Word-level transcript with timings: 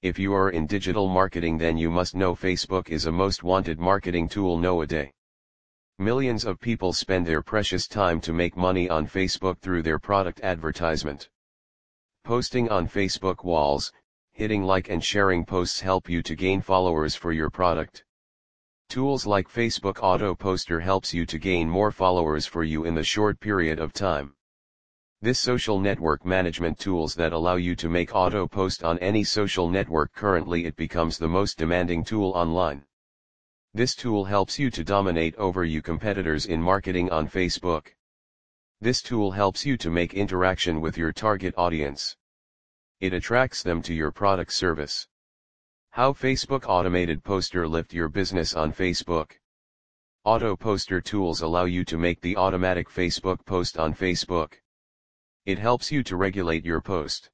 If 0.00 0.16
you 0.16 0.32
are 0.32 0.50
in 0.50 0.68
digital 0.68 1.08
marketing 1.08 1.58
then 1.58 1.76
you 1.76 1.90
must 1.90 2.14
know 2.14 2.36
Facebook 2.36 2.88
is 2.88 3.06
a 3.06 3.10
most 3.12 3.42
wanted 3.42 3.80
marketing 3.80 4.28
tool 4.28 4.56
nowadays. 4.56 5.10
Millions 5.98 6.44
of 6.44 6.60
people 6.60 6.92
spend 6.92 7.26
their 7.26 7.42
precious 7.42 7.88
time 7.88 8.20
to 8.20 8.32
make 8.32 8.56
money 8.56 8.88
on 8.88 9.08
Facebook 9.08 9.58
through 9.58 9.82
their 9.82 9.98
product 9.98 10.40
advertisement. 10.42 11.28
Posting 12.22 12.68
on 12.68 12.86
Facebook 12.86 13.42
walls, 13.42 13.92
hitting 14.30 14.62
like 14.62 14.88
and 14.88 15.02
sharing 15.02 15.44
posts 15.44 15.80
help 15.80 16.08
you 16.08 16.22
to 16.22 16.36
gain 16.36 16.60
followers 16.60 17.16
for 17.16 17.32
your 17.32 17.50
product. 17.50 18.04
Tools 18.88 19.26
like 19.26 19.48
Facebook 19.48 19.98
Auto 20.00 20.32
Poster 20.32 20.78
helps 20.78 21.12
you 21.12 21.26
to 21.26 21.38
gain 21.38 21.68
more 21.68 21.90
followers 21.90 22.46
for 22.46 22.62
you 22.62 22.84
in 22.84 22.94
the 22.94 23.02
short 23.02 23.40
period 23.40 23.80
of 23.80 23.92
time. 23.92 24.32
This 25.20 25.40
social 25.40 25.80
network 25.80 26.24
management 26.24 26.78
tools 26.78 27.16
that 27.16 27.32
allow 27.32 27.56
you 27.56 27.74
to 27.74 27.88
make 27.88 28.14
auto 28.14 28.46
post 28.46 28.84
on 28.84 29.00
any 29.00 29.24
social 29.24 29.68
network 29.68 30.12
currently 30.12 30.64
it 30.64 30.76
becomes 30.76 31.18
the 31.18 31.26
most 31.26 31.58
demanding 31.58 32.04
tool 32.04 32.30
online. 32.36 32.84
This 33.74 33.96
tool 33.96 34.24
helps 34.24 34.60
you 34.60 34.70
to 34.70 34.84
dominate 34.84 35.34
over 35.34 35.64
you 35.64 35.82
competitors 35.82 36.46
in 36.46 36.62
marketing 36.62 37.10
on 37.10 37.28
Facebook. 37.28 37.88
This 38.80 39.02
tool 39.02 39.32
helps 39.32 39.66
you 39.66 39.76
to 39.78 39.90
make 39.90 40.14
interaction 40.14 40.80
with 40.80 40.96
your 40.96 41.12
target 41.12 41.52
audience. 41.56 42.16
It 43.00 43.12
attracts 43.12 43.64
them 43.64 43.82
to 43.82 43.94
your 43.94 44.12
product 44.12 44.52
service. 44.52 45.08
How 45.90 46.12
Facebook 46.12 46.62
Automated 46.68 47.24
Poster 47.24 47.66
lift 47.66 47.92
your 47.92 48.08
business 48.08 48.54
on 48.54 48.72
Facebook. 48.72 49.32
Auto 50.22 50.54
poster 50.54 51.00
tools 51.00 51.40
allow 51.40 51.64
you 51.64 51.84
to 51.86 51.98
make 51.98 52.20
the 52.20 52.36
automatic 52.36 52.88
Facebook 52.88 53.44
post 53.44 53.78
on 53.78 53.92
Facebook. 53.92 54.52
It 55.48 55.58
helps 55.58 55.90
you 55.90 56.02
to 56.02 56.16
regulate 56.16 56.66
your 56.66 56.82
post. 56.82 57.30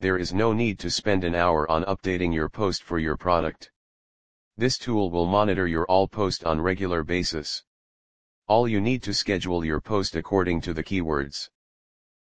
There 0.00 0.18
is 0.18 0.34
no 0.34 0.52
need 0.52 0.80
to 0.80 0.90
spend 0.90 1.22
an 1.22 1.36
hour 1.36 1.70
on 1.70 1.84
updating 1.84 2.34
your 2.34 2.48
post 2.48 2.82
for 2.82 2.98
your 2.98 3.16
product. 3.16 3.70
This 4.56 4.76
tool 4.76 5.12
will 5.12 5.26
monitor 5.26 5.68
your 5.68 5.84
all 5.84 6.08
post 6.08 6.42
on 6.42 6.60
regular 6.60 7.04
basis. 7.04 7.62
All 8.48 8.66
you 8.66 8.80
need 8.80 9.04
to 9.04 9.14
schedule 9.14 9.64
your 9.64 9.80
post 9.80 10.16
according 10.16 10.60
to 10.62 10.74
the 10.74 10.82
keywords. 10.82 11.48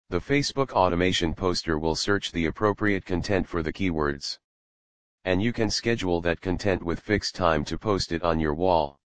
The 0.09 0.23
Facebook 0.23 0.71
automation 0.71 1.35
poster 1.35 1.79
will 1.79 1.97
search 1.97 2.33
the 2.33 2.47
appropriate 2.47 3.05
content 3.05 3.47
for 3.47 3.63
the 3.63 3.75
keywords. 3.75 4.39
And 5.27 5.43
you 5.43 5.53
can 5.53 5.69
schedule 5.69 6.23
that 6.23 6.41
content 6.41 6.83
with 6.83 6.99
fixed 6.99 7.35
time 7.35 7.63
to 7.67 7.77
post 7.77 8.11
it 8.11 8.23
on 8.23 8.41
your 8.41 8.55
wall. 8.55 8.99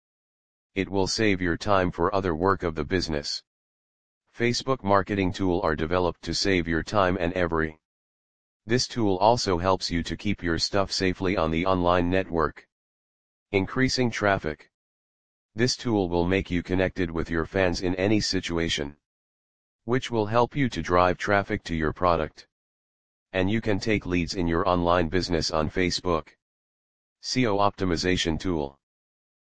It 0.74 0.90
will 0.90 1.06
save 1.06 1.40
your 1.40 1.56
time 1.56 1.90
for 1.90 2.14
other 2.14 2.34
work 2.34 2.64
of 2.64 2.74
the 2.74 2.84
business. 2.84 3.42
Facebook 4.36 4.84
marketing 4.84 5.32
tool 5.32 5.62
are 5.64 5.74
developed 5.74 6.20
to 6.20 6.34
save 6.34 6.68
your 6.68 6.82
time 6.82 7.16
and 7.18 7.32
every. 7.32 7.78
This 8.66 8.86
tool 8.86 9.16
also 9.16 9.56
helps 9.56 9.90
you 9.90 10.02
to 10.02 10.14
keep 10.14 10.42
your 10.42 10.58
stuff 10.58 10.92
safely 10.92 11.38
on 11.38 11.50
the 11.50 11.64
online 11.64 12.10
network. 12.10 12.68
Increasing 13.52 14.10
traffic. 14.10 14.70
This 15.54 15.74
tool 15.74 16.10
will 16.10 16.26
make 16.26 16.50
you 16.50 16.62
connected 16.62 17.10
with 17.10 17.30
your 17.30 17.46
fans 17.46 17.80
in 17.80 17.94
any 17.94 18.20
situation. 18.20 18.94
Which 19.84 20.10
will 20.10 20.26
help 20.26 20.54
you 20.54 20.68
to 20.68 20.82
drive 20.82 21.16
traffic 21.16 21.64
to 21.64 21.74
your 21.74 21.94
product. 21.94 22.46
And 23.32 23.50
you 23.50 23.62
can 23.62 23.80
take 23.80 24.04
leads 24.04 24.34
in 24.34 24.46
your 24.46 24.68
online 24.68 25.08
business 25.08 25.50
on 25.50 25.70
Facebook. 25.70 26.28
SEO 27.22 27.56
Optimization 27.58 28.38
Tool. 28.38 28.78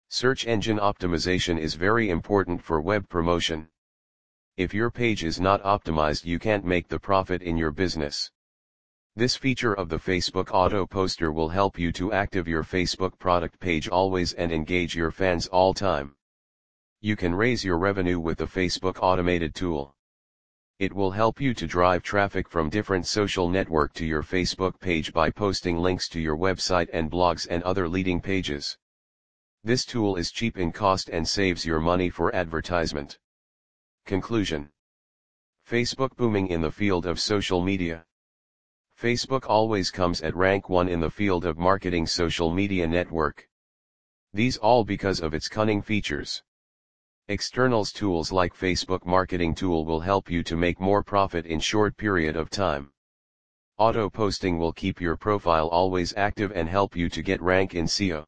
Search 0.08 0.44
engine 0.44 0.78
optimization 0.78 1.56
is 1.56 1.74
very 1.74 2.10
important 2.10 2.60
for 2.60 2.80
web 2.80 3.08
promotion. 3.08 3.68
If 4.58 4.74
your 4.74 4.90
page 4.90 5.24
is 5.24 5.40
not 5.40 5.62
optimized 5.62 6.26
you 6.26 6.38
can't 6.38 6.62
make 6.62 6.86
the 6.86 6.98
profit 6.98 7.40
in 7.40 7.56
your 7.56 7.70
business. 7.70 8.30
This 9.16 9.34
feature 9.34 9.72
of 9.72 9.88
the 9.88 9.96
Facebook 9.96 10.50
Auto 10.52 10.86
Poster 10.86 11.32
will 11.32 11.48
help 11.48 11.78
you 11.78 11.90
to 11.92 12.12
active 12.12 12.46
your 12.46 12.62
Facebook 12.62 13.18
product 13.18 13.58
page 13.60 13.88
always 13.88 14.34
and 14.34 14.52
engage 14.52 14.94
your 14.94 15.10
fans 15.10 15.46
all 15.46 15.72
time. 15.72 16.16
You 17.00 17.16
can 17.16 17.34
raise 17.34 17.64
your 17.64 17.78
revenue 17.78 18.20
with 18.20 18.36
the 18.36 18.46
Facebook 18.46 18.98
automated 19.00 19.54
tool. 19.54 19.94
It 20.78 20.92
will 20.92 21.12
help 21.12 21.40
you 21.40 21.54
to 21.54 21.66
drive 21.66 22.02
traffic 22.02 22.46
from 22.46 22.68
different 22.68 23.06
social 23.06 23.48
network 23.48 23.94
to 23.94 24.04
your 24.04 24.22
Facebook 24.22 24.78
page 24.80 25.14
by 25.14 25.30
posting 25.30 25.78
links 25.78 26.10
to 26.10 26.20
your 26.20 26.36
website 26.36 26.90
and 26.92 27.10
blogs 27.10 27.46
and 27.48 27.62
other 27.62 27.88
leading 27.88 28.20
pages. 28.20 28.76
This 29.64 29.86
tool 29.86 30.16
is 30.16 30.30
cheap 30.30 30.58
in 30.58 30.72
cost 30.72 31.08
and 31.08 31.26
saves 31.26 31.64
your 31.64 31.80
money 31.80 32.10
for 32.10 32.34
advertisement. 32.34 33.18
Conclusion 34.04 34.68
Facebook 35.68 36.16
booming 36.16 36.48
in 36.48 36.60
the 36.60 36.70
field 36.70 37.06
of 37.06 37.20
social 37.20 37.62
media. 37.62 38.04
Facebook 39.00 39.46
always 39.48 39.90
comes 39.90 40.20
at 40.22 40.34
rank 40.34 40.68
1 40.68 40.88
in 40.88 41.00
the 41.00 41.10
field 41.10 41.44
of 41.44 41.56
marketing 41.56 42.06
social 42.06 42.52
media 42.52 42.86
network. 42.86 43.48
These 44.32 44.56
all 44.56 44.84
because 44.84 45.20
of 45.20 45.34
its 45.34 45.48
cunning 45.48 45.82
features. 45.82 46.42
Externals 47.28 47.92
tools 47.92 48.32
like 48.32 48.54
Facebook 48.54 49.06
marketing 49.06 49.54
tool 49.54 49.84
will 49.84 50.00
help 50.00 50.30
you 50.30 50.42
to 50.42 50.56
make 50.56 50.80
more 50.80 51.02
profit 51.02 51.46
in 51.46 51.60
short 51.60 51.96
period 51.96 52.34
of 52.34 52.50
time. 52.50 52.90
Auto 53.78 54.10
posting 54.10 54.58
will 54.58 54.72
keep 54.72 55.00
your 55.00 55.16
profile 55.16 55.68
always 55.68 56.12
active 56.16 56.52
and 56.52 56.68
help 56.68 56.96
you 56.96 57.08
to 57.08 57.22
get 57.22 57.40
rank 57.40 57.74
in 57.74 57.86
SEO. 57.86 58.24